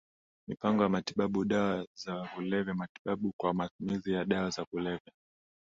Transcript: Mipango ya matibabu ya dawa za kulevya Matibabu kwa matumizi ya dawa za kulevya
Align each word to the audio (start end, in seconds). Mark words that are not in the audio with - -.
Mipango 0.47 0.83
ya 0.83 0.89
matibabu 0.89 1.39
ya 1.39 1.45
dawa 1.45 1.85
za 1.93 2.25
kulevya 2.35 2.73
Matibabu 2.73 3.33
kwa 3.37 3.53
matumizi 3.53 4.11
ya 4.13 4.25
dawa 4.25 4.49
za 4.49 4.65
kulevya 4.65 5.11